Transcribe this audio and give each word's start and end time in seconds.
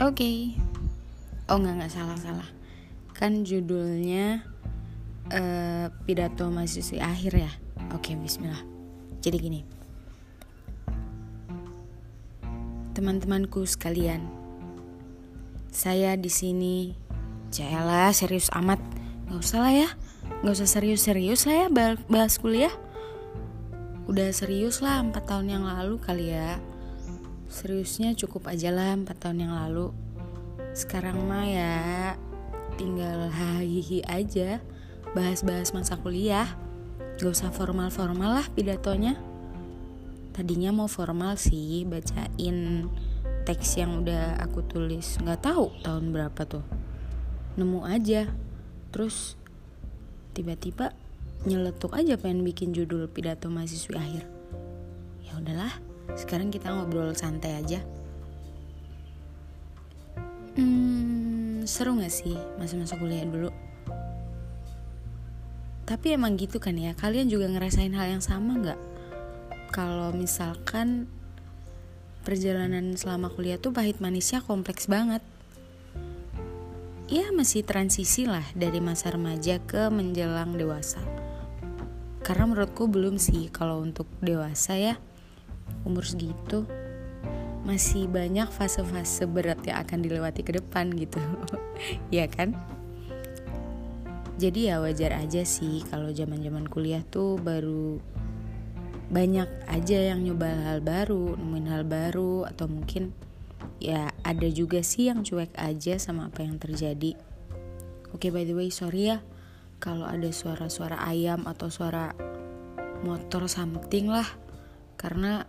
Oke. 0.00 0.56
Oh 1.52 1.60
nggak 1.60 1.76
nggak 1.76 1.92
salah 1.92 2.16
salah. 2.16 2.48
Kan 3.12 3.44
judulnya 3.44 4.40
eh, 5.28 5.92
pidato 6.08 6.48
mahasiswi 6.48 7.04
akhir 7.04 7.36
ya. 7.36 7.52
Oke 7.92 8.16
Bismillah. 8.16 8.64
Jadi 9.20 9.36
gini. 9.36 9.60
Teman-temanku 12.96 13.68
sekalian, 13.68 14.24
saya 15.68 16.16
di 16.16 16.32
sini. 16.32 16.96
Jayalah 17.52 18.16
serius 18.16 18.48
amat. 18.56 18.80
Gak 19.28 19.36
usah 19.36 19.60
lah 19.68 19.74
ya. 19.84 19.88
Gak 20.40 20.54
usah 20.56 20.80
serius-serius 20.80 21.44
lah 21.44 21.68
ya 21.68 21.94
bahas 22.08 22.40
kuliah. 22.40 22.72
Udah 24.08 24.32
serius 24.32 24.80
lah 24.80 25.04
4 25.04 25.12
tahun 25.28 25.60
yang 25.60 25.64
lalu 25.68 26.00
kali 26.00 26.32
ya. 26.32 26.56
Seriusnya 27.50 28.14
cukup 28.14 28.46
aja 28.46 28.70
lah 28.70 28.94
4 28.94 29.10
tahun 29.18 29.44
yang 29.44 29.54
lalu. 29.58 29.90
Sekarang 30.70 31.26
mah 31.26 31.44
ya 31.50 31.74
tinggal 32.78 33.26
hahihi 33.28 34.06
aja. 34.06 34.62
Bahas-bahas 35.12 35.74
masa 35.74 35.98
kuliah. 35.98 36.46
Gak 37.18 37.34
usah 37.34 37.50
formal-formal 37.50 38.38
lah 38.38 38.46
pidatonya. 38.54 39.18
Tadinya 40.30 40.70
mau 40.70 40.86
formal 40.86 41.34
sih 41.34 41.82
bacain 41.84 42.86
teks 43.42 43.82
yang 43.82 44.06
udah 44.06 44.38
aku 44.38 44.62
tulis. 44.62 45.18
Gak 45.18 45.42
tahu 45.42 45.74
tahun 45.82 46.14
berapa 46.14 46.46
tuh 46.46 46.62
nemu 47.58 47.82
aja 47.82 48.30
terus 48.94 49.34
tiba-tiba 50.32 50.94
nyeletuk 51.44 51.92
aja 51.98 52.14
pengen 52.14 52.46
bikin 52.46 52.70
judul 52.70 53.10
pidato 53.10 53.50
mahasiswi 53.50 53.98
akhir 53.98 54.24
ya 55.24 55.34
udahlah 55.36 55.89
sekarang 56.18 56.48
kita 56.50 56.72
ngobrol 56.72 57.12
santai 57.14 57.60
aja. 57.60 57.80
Hmm, 60.58 61.62
seru 61.68 61.94
gak 61.98 62.10
sih 62.10 62.34
masa-masa 62.58 62.98
kuliah 62.98 63.26
dulu? 63.26 63.50
Tapi 65.90 66.14
emang 66.14 66.38
gitu 66.38 66.62
kan 66.62 66.78
ya 66.78 66.94
kalian 66.94 67.26
juga 67.26 67.50
ngerasain 67.50 67.90
hal 67.98 68.14
yang 68.14 68.22
sama 68.22 68.54
nggak? 68.54 68.80
Kalau 69.74 70.14
misalkan 70.14 71.10
perjalanan 72.22 72.94
selama 72.94 73.26
kuliah 73.26 73.58
tuh 73.58 73.74
pahit 73.74 73.98
manisnya 73.98 74.38
kompleks 74.38 74.86
banget. 74.86 75.18
Ya 77.10 77.34
masih 77.34 77.66
transisi 77.66 78.22
lah 78.22 78.46
dari 78.54 78.78
masa 78.78 79.10
remaja 79.10 79.58
ke 79.58 79.90
menjelang 79.90 80.54
dewasa. 80.54 81.02
Karena 82.22 82.46
menurutku 82.46 82.86
belum 82.86 83.18
sih 83.18 83.50
kalau 83.50 83.82
untuk 83.82 84.06
dewasa 84.22 84.78
ya 84.78 84.94
umur 85.86 86.04
segitu 86.06 86.66
masih 87.60 88.08
banyak 88.08 88.48
fase-fase 88.48 89.28
berat 89.28 89.60
yang 89.68 89.84
akan 89.84 90.00
dilewati 90.00 90.40
ke 90.40 90.56
depan 90.56 90.88
gitu. 90.96 91.20
ya 92.14 92.24
kan? 92.26 92.56
Jadi 94.40 94.72
ya 94.72 94.80
wajar 94.80 95.12
aja 95.20 95.44
sih 95.44 95.84
kalau 95.92 96.08
zaman-zaman 96.08 96.64
kuliah 96.64 97.04
tuh 97.04 97.36
baru 97.36 98.00
banyak 99.12 99.48
aja 99.68 100.14
yang 100.14 100.24
nyoba 100.24 100.48
hal 100.64 100.80
baru, 100.80 101.36
nemuin 101.36 101.66
hal 101.68 101.84
baru 101.84 102.48
atau 102.48 102.64
mungkin 102.64 103.12
ya 103.80 104.12
ada 104.20 104.48
juga 104.52 104.84
sih 104.84 105.08
yang 105.08 105.24
cuek 105.24 105.56
aja 105.56 105.96
sama 105.96 106.28
apa 106.28 106.44
yang 106.44 106.60
terjadi 106.60 107.16
oke 108.12 108.20
okay, 108.20 108.30
by 108.30 108.44
the 108.44 108.52
way 108.52 108.68
sorry 108.68 109.08
ya 109.08 109.24
kalau 109.80 110.04
ada 110.04 110.28
suara-suara 110.28 111.00
ayam 111.08 111.48
atau 111.48 111.72
suara 111.72 112.12
motor 113.00 113.48
something 113.48 114.12
lah 114.12 114.28
karena 115.00 115.48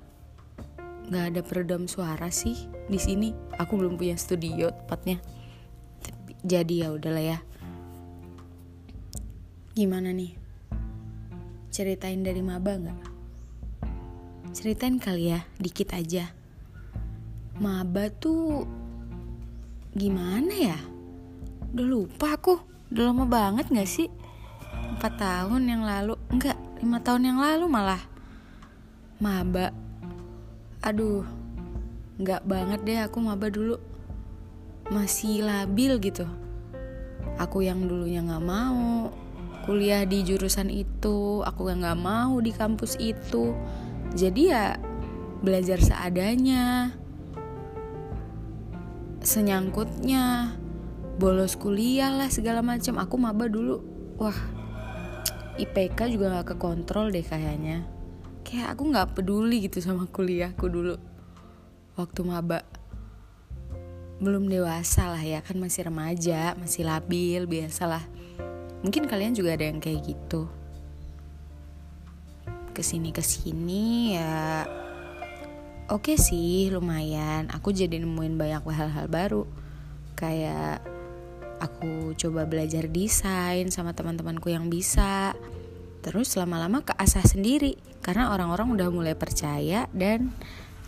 nggak 1.11 1.25
ada 1.35 1.41
peredam 1.43 1.91
suara 1.91 2.31
sih 2.31 2.55
di 2.87 2.95
sini. 2.95 3.35
Aku 3.59 3.75
belum 3.75 3.99
punya 3.99 4.15
studio 4.15 4.71
tepatnya. 4.71 5.19
Jadi 6.47 6.87
ya 6.87 6.95
udahlah 6.95 7.35
ya. 7.35 7.37
Gimana 9.75 10.15
nih? 10.15 10.39
Ceritain 11.67 12.23
dari 12.23 12.39
maba 12.39 12.79
nggak? 12.79 12.99
Ceritain 14.55 15.03
kali 15.03 15.35
ya 15.35 15.43
dikit 15.59 15.91
aja. 15.91 16.31
Maba 17.59 18.07
tuh 18.07 18.63
gimana 19.91 20.55
ya? 20.55 20.79
Udah 21.75 21.87
lupa 21.91 22.39
aku. 22.39 22.55
Udah 22.87 23.11
lama 23.11 23.27
banget 23.27 23.67
gak 23.67 23.87
sih? 23.87 24.07
Empat 24.95 25.19
tahun 25.19 25.67
yang 25.67 25.83
lalu. 25.83 26.15
Enggak 26.31 26.55
lima 26.79 27.03
tahun 27.03 27.35
yang 27.35 27.39
lalu 27.39 27.67
malah. 27.67 28.03
Maba 29.19 29.80
aduh 30.81 31.21
nggak 32.17 32.41
banget 32.45 32.79
deh 32.85 32.99
aku 33.05 33.17
maba 33.21 33.49
dulu. 33.49 33.77
Masih 34.89 35.45
labil 35.45 36.01
gitu. 36.01 36.25
Aku 37.37 37.63
yang 37.63 37.85
dulunya 37.85 38.21
nggak 38.21 38.43
mau 38.43 39.13
kuliah 39.61 40.09
di 40.09 40.25
jurusan 40.25 40.73
itu 40.73 41.45
aku 41.45 41.69
nggak 41.69 42.01
mau 42.01 42.41
di 42.41 42.49
kampus 42.49 42.97
itu. 42.97 43.53
Jadi 44.17 44.41
ya 44.49 44.75
belajar 45.41 45.81
seadanya 45.81 46.93
senyangkutnya 49.21 50.57
bolos 51.21 51.53
kuliah 51.55 52.09
lah 52.09 52.29
segala 52.33 52.65
macam. 52.65 52.97
Aku 52.97 53.15
maba 53.21 53.45
dulu. 53.45 53.85
Wah 54.17 54.37
IPK 55.61 56.17
juga 56.17 56.33
nggak 56.33 56.57
kekontrol 56.57 57.13
deh 57.13 57.21
kayaknya 57.21 57.85
kayak 58.41 58.77
aku 58.77 58.83
nggak 58.91 59.17
peduli 59.17 59.65
gitu 59.65 59.79
sama 59.81 60.05
kuliahku 60.09 60.65
dulu. 60.67 60.95
Waktu 61.95 62.21
maba. 62.25 62.65
Belum 64.21 64.45
dewasa 64.45 65.09
lah 65.09 65.21
ya 65.21 65.41
kan 65.41 65.57
masih 65.57 65.89
remaja 65.89 66.53
masih 66.57 66.85
labil 66.85 67.49
biasalah. 67.49 68.05
Mungkin 68.85 69.09
kalian 69.09 69.33
juga 69.33 69.57
ada 69.57 69.65
yang 69.65 69.81
kayak 69.81 70.05
gitu. 70.05 70.45
Ke 72.71 72.81
sini 72.85 73.09
ke 73.09 73.21
sini 73.25 74.15
ya 74.15 74.65
oke 75.89 76.13
okay 76.13 76.17
sih 76.17 76.69
lumayan. 76.69 77.49
Aku 77.49 77.73
jadi 77.73 77.97
nemuin 77.97 78.37
banyak 78.37 78.61
hal-hal 78.61 79.07
baru. 79.09 79.43
Kayak 80.13 80.85
aku 81.61 82.17
coba 82.17 82.49
belajar 82.49 82.89
desain 82.89 83.69
sama 83.69 83.93
teman-temanku 83.93 84.49
yang 84.49 84.69
bisa 84.69 85.37
terus 86.01 86.33
lama-lama 86.33 86.81
ke 86.81 86.93
asah 86.97 87.23
sendiri 87.23 87.77
karena 88.01 88.33
orang-orang 88.33 88.73
udah 88.73 88.87
mulai 88.89 89.13
percaya 89.13 89.85
dan 89.93 90.33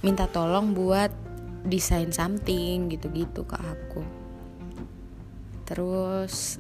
minta 0.02 0.26
tolong 0.26 0.74
buat 0.74 1.14
desain 1.64 2.12
something 2.12 2.92
gitu-gitu 2.92 3.48
ke 3.48 3.56
aku. 3.56 4.04
Terus 5.64 6.60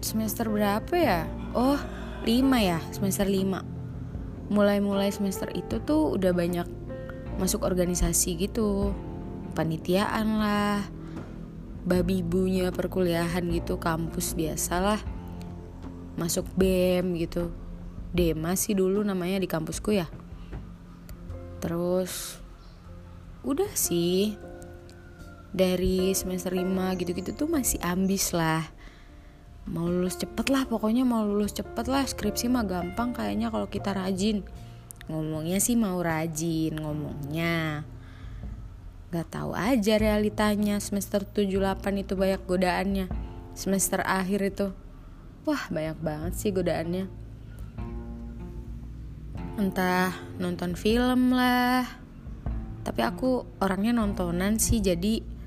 semester 0.00 0.48
berapa 0.48 0.94
ya? 0.96 1.28
Oh 1.52 1.76
5 2.24 2.30
ya 2.56 2.80
semester 2.94 3.28
5 3.28 4.50
mulai-mulai 4.50 5.14
semester 5.14 5.46
itu 5.54 5.78
tuh 5.84 6.16
udah 6.16 6.32
banyak 6.32 6.66
masuk 7.36 7.66
organisasi 7.66 8.40
gitu. 8.40 8.94
Panitiaan 9.52 10.38
lah 10.38 10.86
babi 11.82 12.20
ibunya 12.22 12.70
perkuliahan 12.70 13.42
gitu 13.50 13.80
kampus 13.80 14.36
biasalah 14.36 15.00
masuk 16.14 16.46
BEM 16.58 17.18
gitu. 17.18 17.52
Dema 18.10 18.58
sih 18.58 18.74
dulu 18.74 19.06
namanya 19.06 19.38
di 19.38 19.46
kampusku 19.46 19.94
ya. 19.94 20.10
Terus 21.62 22.40
udah 23.46 23.70
sih. 23.74 24.34
Dari 25.50 26.14
semester 26.14 26.54
5 26.54 26.94
gitu-gitu 27.02 27.34
tuh 27.34 27.50
masih 27.50 27.82
ambis 27.82 28.30
lah. 28.30 28.62
Mau 29.66 29.86
lulus 29.86 30.18
cepet 30.18 30.46
lah 30.46 30.66
pokoknya 30.66 31.02
mau 31.02 31.26
lulus 31.26 31.54
cepet 31.54 31.90
lah. 31.90 32.06
Skripsi 32.06 32.46
mah 32.46 32.62
gampang 32.66 33.10
kayaknya 33.10 33.50
kalau 33.50 33.66
kita 33.66 33.90
rajin. 33.94 34.46
Ngomongnya 35.10 35.58
sih 35.58 35.74
mau 35.74 35.98
rajin 35.98 36.78
ngomongnya 36.78 37.82
Gak 39.10 39.26
tahu 39.34 39.58
aja 39.58 39.98
realitanya. 39.98 40.78
Semester 40.78 41.26
78 41.26 41.98
itu 41.98 42.14
banyak 42.14 42.46
godaannya. 42.46 43.10
Semester 43.58 44.06
akhir 44.06 44.54
itu 44.54 44.66
Wah 45.48 45.72
banyak 45.72 45.98
banget 46.04 46.32
sih 46.36 46.52
godaannya. 46.52 47.08
Entah 49.56 50.12
nonton 50.36 50.76
film 50.76 51.32
lah. 51.32 51.88
Tapi 52.84 53.00
aku 53.00 53.44
orangnya 53.60 53.96
nontonan 53.96 54.60
sih 54.60 54.80
jadi 54.80 55.40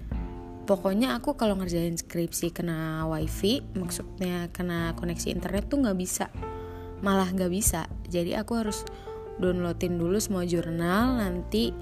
Pokoknya 0.63 1.19
aku 1.19 1.35
kalau 1.35 1.59
ngerjain 1.59 1.99
skripsi 1.99 2.55
kena 2.55 3.03
wifi 3.11 3.59
Maksudnya 3.75 4.47
kena 4.55 4.95
koneksi 4.95 5.35
internet 5.35 5.67
tuh 5.67 5.83
gak 5.83 5.99
bisa. 5.99 6.31
Malah 7.03 7.35
gak 7.35 7.51
bisa. 7.51 7.91
Jadi 8.07 8.31
aku 8.31 8.63
harus 8.63 8.87
downloadin 9.43 9.99
dulu 9.99 10.15
semua 10.23 10.47
jurnal 10.47 11.19
nanti 11.19 11.75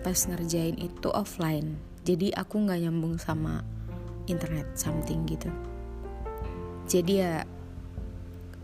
pas 0.00 0.16
ngerjain 0.16 0.80
itu 0.80 1.12
offline. 1.12 1.76
Jadi 2.04 2.32
aku 2.32 2.64
nggak 2.64 2.80
nyambung 2.84 3.16
sama 3.16 3.64
internet 4.28 4.72
something 4.76 5.24
gitu 5.24 5.52
jadi 6.84 7.12
ya 7.12 7.34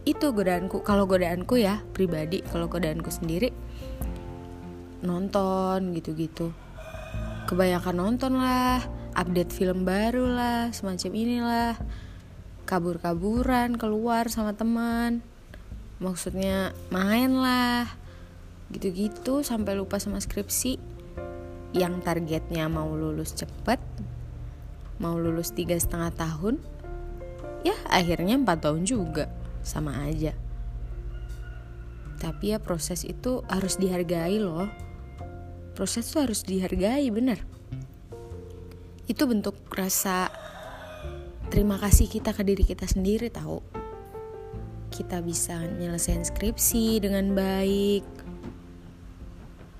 itu 0.08 0.32
godaanku. 0.32 0.80
Kalau 0.82 1.04
godaanku 1.04 1.60
ya 1.60 1.84
pribadi. 1.92 2.40
Kalau 2.44 2.66
godaanku 2.66 3.10
sendiri 3.12 3.52
nonton 5.00 5.96
gitu-gitu. 5.96 6.52
Kebanyakan 7.48 7.96
nonton 7.96 8.36
lah 8.36 8.84
update 9.16 9.50
film 9.50 9.84
baru 9.88 10.28
lah 10.28 10.60
semacam 10.72 11.10
inilah. 11.16 11.74
Kabur-kaburan 12.64 13.74
keluar 13.76 14.30
sama 14.30 14.54
teman. 14.54 15.24
Maksudnya 16.00 16.72
main 16.88 17.34
lah. 17.36 17.88
Gitu-gitu 18.70 19.42
sampai 19.42 19.74
lupa 19.74 19.98
sama 19.98 20.22
skripsi. 20.22 20.78
Yang 21.70 22.02
targetnya 22.02 22.66
mau 22.66 22.90
lulus 22.94 23.34
cepet 23.34 23.78
mau 25.00 25.16
lulus 25.16 25.56
tiga 25.56 25.80
setengah 25.80 26.12
tahun 26.12 26.60
ya 27.66 27.76
akhirnya 27.88 28.36
empat 28.38 28.68
tahun 28.68 28.84
juga. 28.88 29.28
Sama 29.60 30.06
aja. 30.08 30.32
Tapi 32.20 32.52
ya 32.52 32.58
proses 32.60 33.04
itu 33.04 33.44
harus 33.48 33.80
dihargai 33.80 34.40
loh. 34.40 34.68
Proses 35.76 36.08
itu 36.08 36.18
harus 36.20 36.44
dihargai 36.44 37.08
bener. 37.08 37.40
Itu 39.08 39.24
bentuk 39.24 39.56
rasa 39.72 40.28
terima 41.48 41.80
kasih 41.80 42.06
kita 42.08 42.36
ke 42.36 42.42
diri 42.44 42.64
kita 42.64 42.84
sendiri 42.84 43.32
tahu. 43.32 43.60
Kita 44.92 45.24
bisa 45.24 45.60
nyelesain 45.60 46.24
skripsi 46.24 47.00
dengan 47.00 47.32
baik. 47.32 48.04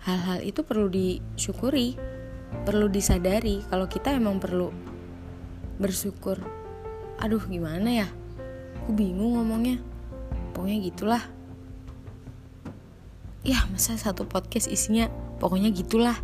Hal-hal 0.01 0.41
itu 0.41 0.65
perlu 0.65 0.89
disyukuri 0.89 2.11
perlu 2.65 2.91
disadari. 2.91 3.63
Kalau 3.71 3.87
kita 3.87 4.13
emang 4.15 4.43
perlu 4.43 4.71
bersyukur 5.81 6.60
aduh 7.21 7.45
gimana 7.45 8.05
ya? 8.05 8.09
Aku 8.81 8.97
bingung 8.97 9.37
ngomongnya. 9.37 9.77
Pokoknya 10.57 10.79
gitulah. 10.81 11.23
Ya 13.45 13.61
masa 13.73 13.97
satu 14.01 14.25
podcast 14.25 14.69
isinya 14.69 15.13
pokoknya 15.37 15.69
gitulah. 15.73 16.17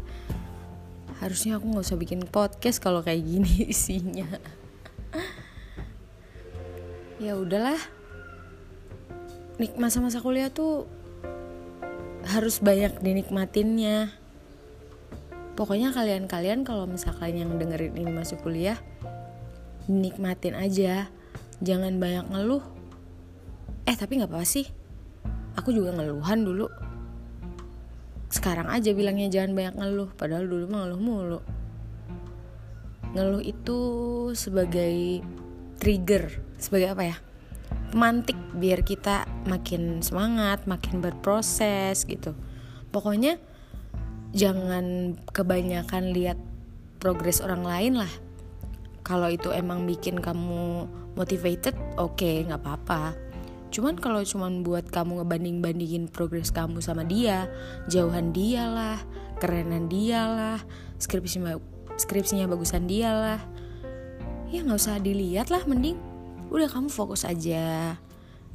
Harusnya 1.20 1.56
aku 1.60 1.68
nggak 1.68 1.84
usah 1.84 2.00
bikin 2.00 2.24
podcast 2.24 2.80
kalau 2.80 3.04
kayak 3.04 3.24
gini 3.24 3.64
isinya. 3.72 4.28
Ya 7.20 7.36
udahlah. 7.36 7.80
Nik 9.56 9.76
masa-masa 9.80 10.20
kuliah 10.20 10.52
tuh 10.52 10.84
harus 12.28 12.60
banyak 12.60 13.00
dinikmatinnya. 13.00 14.12
Pokoknya 15.56 15.96
kalian-kalian 15.96 16.68
kalau 16.68 16.84
misalkan 16.84 17.32
yang 17.32 17.56
dengerin 17.56 17.96
ini 17.96 18.12
masuk 18.12 18.44
kuliah 18.44 18.76
nikmatin 19.86 20.54
aja. 20.54 21.10
Jangan 21.62 21.96
banyak 21.96 22.26
ngeluh. 22.30 22.62
Eh 23.86 23.96
tapi 23.96 24.20
nggak 24.20 24.30
apa, 24.30 24.42
apa 24.42 24.46
sih. 24.46 24.66
Aku 25.56 25.72
juga 25.72 25.94
ngeluhan 25.96 26.44
dulu. 26.44 26.68
Sekarang 28.28 28.68
aja 28.68 28.92
bilangnya 28.92 29.30
jangan 29.32 29.56
banyak 29.56 29.74
ngeluh 29.78 30.10
padahal 30.18 30.44
dulu 30.44 30.64
mah 30.68 30.84
ngeluh 30.84 31.00
mulu. 31.00 31.40
Ngeluh 33.16 33.40
itu 33.40 33.78
sebagai 34.36 35.24
trigger 35.80 36.42
sebagai 36.60 36.92
apa 36.92 37.02
ya? 37.06 37.16
Pemantik 37.94 38.36
biar 38.58 38.82
kita 38.82 39.24
makin 39.48 40.02
semangat 40.04 40.66
makin 40.68 41.00
berproses 41.00 42.04
gitu. 42.04 42.36
Pokoknya 42.90 43.38
jangan 44.36 45.16
kebanyakan 45.32 46.12
lihat 46.12 46.36
progres 47.00 47.40
orang 47.40 47.64
lain 47.64 47.94
lah 48.04 48.12
kalau 49.06 49.30
itu 49.30 49.54
emang 49.54 49.86
bikin 49.86 50.18
kamu 50.18 50.90
motivated 51.14 51.78
oke 51.94 52.18
okay, 52.18 52.42
nggak 52.42 52.58
apa-apa. 52.58 53.14
Cuman 53.70 53.94
kalau 54.02 54.26
cuman 54.26 54.66
buat 54.66 54.90
kamu 54.90 55.22
ngebanding 55.22 55.62
bandingin 55.62 56.10
progres 56.10 56.50
kamu 56.50 56.82
sama 56.82 57.06
dia 57.06 57.46
jauhan 57.86 58.34
dia 58.34 58.66
lah 58.66 58.98
kerenan 59.38 59.86
dia 59.86 60.26
lah 60.26 60.58
skripsinya 60.98 61.60
skripsinya 61.94 62.50
bagusan 62.50 62.88
dia 62.88 63.12
lah 63.12 63.40
ya 64.48 64.64
nggak 64.64 64.80
usah 64.80 64.98
dilihat 65.02 65.52
lah 65.52 65.62
mending 65.66 65.98
udah 66.50 66.66
kamu 66.66 66.88
fokus 66.90 67.22
aja 67.22 67.94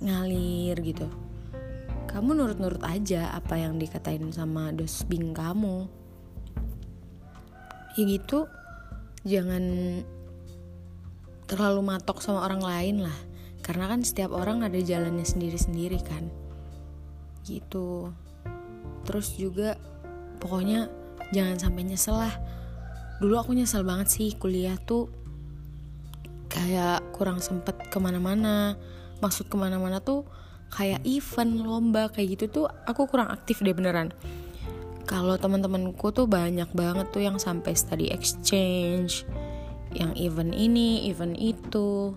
ngalir 0.03 0.75
gitu. 0.83 1.07
Kamu 2.11 2.35
nurut-nurut 2.35 2.83
aja 2.83 3.31
apa 3.31 3.55
yang 3.55 3.79
dikatain 3.79 4.35
sama 4.35 4.75
dosbing 4.75 5.31
kamu. 5.31 5.87
Ya 7.95 8.03
gitu 8.03 8.51
jangan 9.23 9.63
terlalu 11.51 11.83
matok 11.83 12.23
sama 12.23 12.47
orang 12.47 12.63
lain 12.63 13.03
lah. 13.03 13.17
Karena 13.59 13.91
kan 13.91 14.07
setiap 14.07 14.31
orang 14.31 14.63
ada 14.63 14.79
jalannya 14.79 15.27
sendiri-sendiri 15.27 15.99
kan. 15.99 16.31
Gitu. 17.43 18.07
Terus 19.03 19.35
juga 19.35 19.75
pokoknya 20.39 20.87
jangan 21.35 21.59
sampai 21.59 21.83
nyesel 21.83 22.15
lah. 22.15 22.31
Dulu 23.19 23.35
aku 23.35 23.51
nyesel 23.51 23.83
banget 23.83 24.07
sih 24.07 24.31
kuliah 24.39 24.79
tuh 24.79 25.11
kayak 26.47 27.03
kurang 27.11 27.43
sempet 27.43 27.75
ke 27.91 27.99
mana-mana. 27.99 28.79
Maksud 29.19 29.51
ke 29.51 29.59
mana-mana 29.59 29.99
tuh 29.99 30.23
kayak 30.71 31.03
event 31.03 31.67
lomba 31.67 32.07
kayak 32.07 32.39
gitu 32.39 32.63
tuh 32.63 32.65
aku 32.87 33.11
kurang 33.11 33.27
aktif 33.27 33.59
deh 33.59 33.75
beneran. 33.75 34.15
Kalau 35.03 35.35
teman-temanku 35.35 36.15
tuh 36.15 36.23
banyak 36.23 36.71
banget 36.71 37.11
tuh 37.11 37.19
yang 37.19 37.35
sampai 37.35 37.75
study 37.75 38.07
exchange 38.07 39.27
yang 39.91 40.15
event 40.15 40.55
ini 40.55 41.07
event 41.11 41.35
itu. 41.35 42.15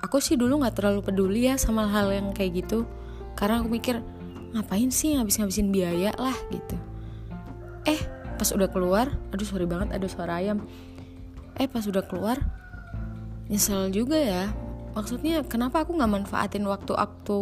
Aku 0.00 0.18
sih 0.18 0.40
dulu 0.40 0.64
nggak 0.64 0.80
terlalu 0.80 1.00
peduli 1.04 1.46
ya 1.46 1.60
sama 1.60 1.86
hal 1.88 2.08
yang 2.10 2.32
kayak 2.32 2.64
gitu. 2.64 2.88
Karena 3.36 3.60
aku 3.60 3.68
mikir 3.68 4.00
ngapain 4.56 4.90
sih 4.90 5.14
ngabis-ngabisin 5.14 5.70
biaya 5.70 6.10
lah 6.16 6.34
gitu. 6.50 6.76
Eh 7.86 8.00
pas 8.40 8.48
udah 8.56 8.72
keluar 8.72 9.12
aduh 9.30 9.46
sorry 9.46 9.68
banget 9.68 9.92
ada 9.94 10.06
suara 10.08 10.40
ayam. 10.40 10.64
Eh 11.60 11.68
pas 11.68 11.84
udah 11.84 12.02
keluar 12.08 12.40
nyesel 13.52 13.92
juga 13.92 14.16
ya. 14.16 14.48
Maksudnya 14.96 15.46
kenapa 15.46 15.84
aku 15.84 15.94
nggak 15.94 16.10
manfaatin 16.10 16.66
waktu 16.66 16.96
waktu 16.96 17.38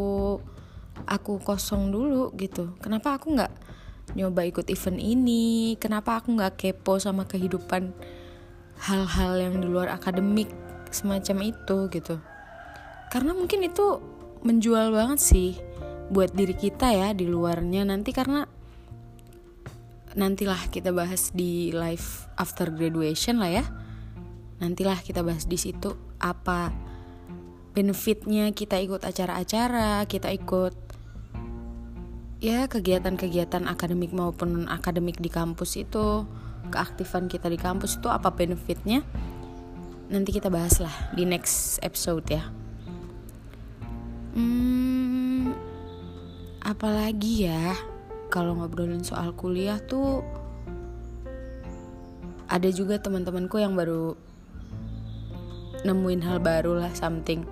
aku 1.07 1.33
kosong 1.41 1.95
dulu 1.95 2.35
gitu? 2.37 2.75
Kenapa 2.83 3.17
aku 3.17 3.39
nggak 3.39 3.53
nyoba 4.19 4.45
ikut 4.45 4.67
event 4.69 4.99
ini? 5.01 5.79
Kenapa 5.81 6.21
aku 6.21 6.35
nggak 6.35 6.61
kepo 6.61 6.99
sama 7.01 7.25
kehidupan 7.25 7.95
hal-hal 8.83 9.33
yang 9.39 9.55
di 9.59 9.67
luar 9.67 9.91
akademik 9.91 10.51
semacam 10.91 11.53
itu 11.53 11.79
gitu. 11.93 12.17
Karena 13.09 13.33
mungkin 13.33 13.65
itu 13.65 13.99
menjual 14.45 14.95
banget 14.95 15.19
sih 15.19 15.51
buat 16.09 16.33
diri 16.33 16.55
kita 16.55 16.93
ya 16.93 17.09
di 17.13 17.27
luarnya. 17.27 17.85
Nanti 17.85 18.15
karena 18.15 18.47
nantilah 20.15 20.71
kita 20.73 20.91
bahas 20.95 21.31
di 21.35 21.75
live 21.75 22.29
after 22.39 22.71
graduation 22.71 23.43
lah 23.43 23.63
ya. 23.63 23.65
Nantilah 24.59 25.03
kita 25.03 25.23
bahas 25.23 25.47
di 25.47 25.59
situ 25.59 25.95
apa 26.19 26.75
benefitnya 27.79 28.51
kita 28.51 28.75
ikut 28.83 29.07
acara-acara 29.07 30.03
kita 30.11 30.35
ikut 30.35 30.75
ya 32.43 32.67
kegiatan-kegiatan 32.67 33.71
akademik 33.71 34.11
maupun 34.11 34.67
akademik 34.67 35.23
di 35.23 35.31
kampus 35.31 35.79
itu 35.79 36.27
keaktifan 36.69 37.27
kita 37.27 37.49
di 37.49 37.57
kampus 37.57 37.99
itu 37.99 38.09
apa 38.13 38.31
benefitnya? 38.31 39.03
Nanti 40.09 40.33
kita 40.33 40.49
bahas 40.49 40.81
lah 40.81 40.93
di 41.13 41.29
next 41.29 41.81
episode 41.85 42.25
ya. 42.29 42.49
Hmm, 44.33 45.53
apalagi 46.63 47.49
ya 47.51 47.75
kalau 48.29 48.61
ngobrolin 48.61 49.03
soal 49.03 49.33
kuliah 49.33 49.81
tuh 49.81 50.23
ada 52.49 52.69
juga 52.73 52.97
teman-temanku 52.97 53.61
yang 53.61 53.77
baru 53.77 54.17
nemuin 55.85 56.23
hal 56.25 56.39
baru 56.41 56.81
lah 56.81 56.93
something. 56.97 57.45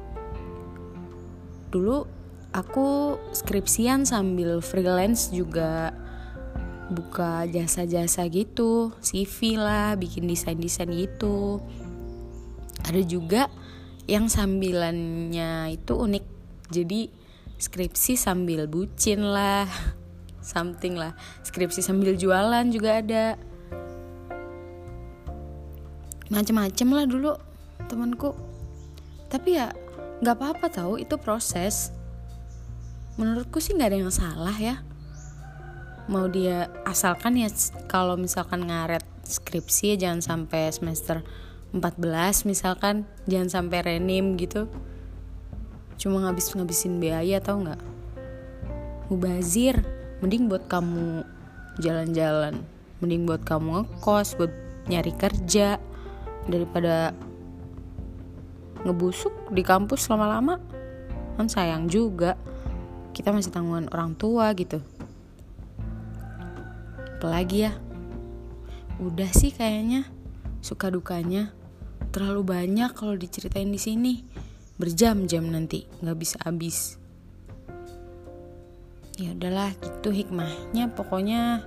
Dulu 1.68 2.08
aku 2.56 3.20
skripsian 3.37 4.08
sambil 4.08 4.64
freelance 4.64 5.28
juga 5.28 5.92
buka 6.87 7.50
jasa-jasa 7.50 8.23
gitu 8.31 8.95
CV 9.02 9.59
lah 9.59 9.99
bikin 9.99 10.31
desain-desain 10.31 10.90
gitu. 10.90 11.59
Ada 12.87 13.02
juga 13.02 13.50
yang 14.07 14.31
sambilannya 14.31 15.75
itu 15.75 15.93
unik 15.99 16.25
jadi 16.71 17.11
skripsi 17.59 18.14
sambil 18.14 18.71
bucin 18.71 19.26
lah 19.26 19.66
something 20.43 20.95
lah. 20.95 21.19
Skripsi 21.43 21.83
sambil 21.83 22.14
jualan 22.14 22.66
juga 22.71 23.02
ada. 23.02 23.35
Macem-macem 26.31 26.88
lah 26.90 27.07
dulu 27.07 27.35
temanku. 27.90 28.31
Tapi 29.26 29.59
ya 29.59 29.75
nggak 30.23 30.37
apa-apa 30.38 30.66
tahu 30.71 31.02
itu 31.02 31.19
proses. 31.19 31.90
Menurutku 33.19 33.59
sih 33.59 33.75
nggak 33.75 33.90
ada 33.90 33.99
yang 33.99 34.14
salah 34.14 34.55
ya 34.55 34.78
mau 36.06 36.30
dia 36.30 36.70
asalkan 36.86 37.34
ya 37.34 37.50
kalau 37.90 38.14
misalkan 38.14 38.70
ngaret 38.70 39.02
skripsi 39.26 39.94
ya 39.94 40.06
jangan 40.06 40.22
sampai 40.22 40.70
semester 40.70 41.26
14 41.75 42.46
misalkan 42.46 43.02
jangan 43.26 43.50
sampai 43.50 43.78
renim 43.82 44.38
gitu. 44.38 44.70
Cuma 45.98 46.22
ngabis-ngabisin 46.22 47.02
biaya 47.02 47.42
tau 47.42 47.58
nggak? 47.58 47.82
Mubazir 49.10 49.82
mending 50.22 50.46
buat 50.46 50.70
kamu 50.70 51.26
jalan-jalan. 51.82 52.62
Mending 53.02 53.26
buat 53.26 53.42
kamu 53.42 53.84
ngekos 53.84 54.38
buat 54.38 54.52
nyari 54.86 55.12
kerja 55.12 55.82
daripada 56.46 57.10
ngebusuk 58.86 59.50
di 59.50 59.66
kampus 59.66 60.06
lama-lama. 60.06 60.62
Kan 61.34 61.50
sayang 61.50 61.90
juga 61.90 62.38
kita 63.10 63.34
masih 63.34 63.50
tanggungan 63.50 63.90
orang 63.90 64.14
tua 64.14 64.54
gitu 64.54 64.80
apalagi 67.26 67.66
ya? 67.66 67.75
Udah 69.02 69.26
sih 69.35 69.50
kayaknya 69.50 70.06
suka 70.62 70.95
dukanya. 70.95 71.50
Terlalu 72.14 72.47
banyak 72.47 72.95
kalau 72.95 73.18
diceritain 73.18 73.66
di 73.66 73.83
sini. 73.83 74.23
Berjam-jam 74.78 75.42
nanti 75.50 75.90
nggak 76.06 76.18
bisa 76.23 76.38
habis. 76.47 77.02
Ya 79.18 79.35
udahlah 79.35 79.75
gitu 79.75 80.14
hikmahnya. 80.14 80.95
Pokoknya 80.95 81.66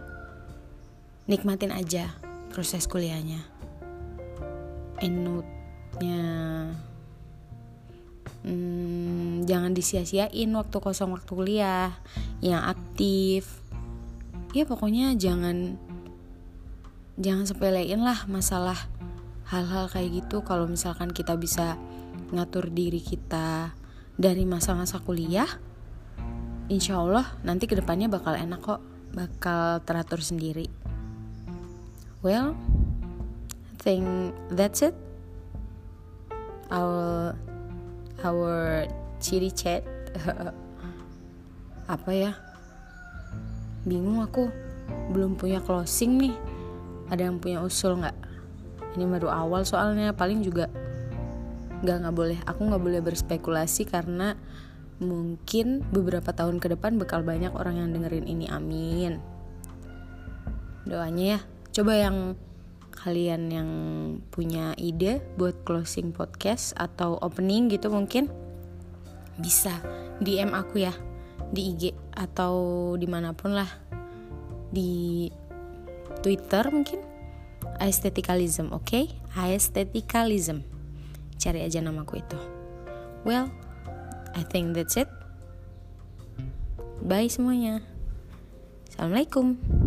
nikmatin 1.28 1.75
aja 1.75 2.08
proses 2.56 2.88
kuliahnya. 2.88 3.44
Endnote-nya 5.04 6.24
hmm, 8.48 9.44
jangan 9.44 9.75
disia-siain 9.75 10.56
waktu 10.56 10.78
kosong 10.80 11.12
waktu 11.12 11.32
kuliah. 11.36 12.00
Yang 12.39 12.63
aktif 12.63 13.59
ya 14.53 14.65
pokoknya 14.65 15.13
jangan 15.13 15.77
jangan 17.20 17.46
sepelein 17.46 18.01
lah 18.01 18.25
masalah 18.25 18.77
hal-hal 19.50 19.89
kayak 19.89 20.25
gitu. 20.25 20.41
Kalau 20.46 20.65
misalkan 20.65 21.12
kita 21.12 21.36
bisa 21.36 21.75
ngatur 22.29 22.70
diri 22.70 23.01
kita 23.01 23.74
dari 24.20 24.46
masa-masa 24.46 25.01
kuliah 25.01 25.50
insya 26.70 27.01
Allah 27.01 27.25
nanti 27.41 27.65
ke 27.65 27.74
depannya 27.74 28.08
bakal 28.10 28.38
enak 28.38 28.62
kok. 28.62 28.82
Bakal 29.10 29.82
teratur 29.89 30.22
sendiri. 30.22 30.70
Well 32.22 32.53
I 32.53 33.75
think 33.82 34.06
that's 34.53 34.86
it. 34.86 34.94
Our 36.70 37.34
our 38.22 38.86
chiri 39.18 39.50
chat 39.50 39.82
apa 41.89 42.12
ya 42.13 42.32
bingung 43.86 44.24
aku. 44.24 44.50
Belum 45.14 45.38
punya 45.38 45.62
closing 45.62 46.18
nih. 46.20 46.36
Ada 47.10 47.30
yang 47.30 47.38
punya 47.38 47.62
usul 47.64 48.02
nggak? 48.02 48.18
Ini 48.98 49.06
baru 49.06 49.30
awal 49.30 49.64
soalnya. 49.64 50.14
Paling 50.14 50.42
juga 50.42 50.68
nggak 51.84 51.98
nggak 52.04 52.16
boleh. 52.16 52.40
Aku 52.50 52.66
nggak 52.66 52.84
boleh 52.84 53.02
berspekulasi 53.04 53.88
karena 53.88 54.36
mungkin 55.00 55.86
beberapa 55.96 56.36
tahun 56.36 56.60
ke 56.60 56.76
depan 56.76 57.00
bakal 57.00 57.24
banyak 57.24 57.54
orang 57.56 57.80
yang 57.80 57.90
dengerin 57.96 58.28
ini. 58.28 58.46
Amin. 58.52 59.22
Doanya 60.84 61.38
ya. 61.38 61.40
Coba 61.70 61.94
yang 61.96 62.18
kalian 63.00 63.48
yang 63.48 63.70
punya 64.28 64.76
ide 64.76 65.24
buat 65.40 65.64
closing 65.64 66.12
podcast 66.12 66.76
atau 66.76 67.16
opening 67.24 67.72
gitu 67.72 67.88
mungkin 67.88 68.28
bisa 69.40 69.72
DM 70.20 70.52
aku 70.52 70.84
ya 70.84 70.92
di 71.50 71.74
IG 71.74 71.84
atau 72.13 72.94
di 72.96 73.08
mana 73.10 73.34
pun 73.34 73.58
lah. 73.58 73.70
Di 74.70 75.27
Twitter 76.22 76.70
mungkin. 76.70 77.01
Aestheticalism 77.79 78.75
oke? 78.75 78.88
Okay? 78.88 79.06
aestheticalism. 79.36 80.63
Cari 81.39 81.60
aja 81.63 81.79
namaku 81.79 82.20
itu. 82.20 82.39
Well 83.24 83.51
I 84.36 84.44
think 84.46 84.75
that's 84.75 85.00
it. 85.00 85.10
Bye 87.00 87.32
semuanya. 87.32 87.79
Assalamualaikum 88.91 89.79